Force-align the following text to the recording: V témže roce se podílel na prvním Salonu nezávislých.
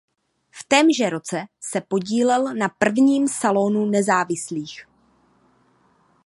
V 0.51 0.63
témže 0.67 1.09
roce 1.09 1.45
se 1.59 1.81
podílel 1.81 2.53
na 2.55 2.69
prvním 2.69 3.27
Salonu 3.27 3.85
nezávislých. 3.85 4.85